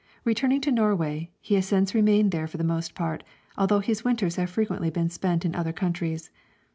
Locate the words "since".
1.67-1.93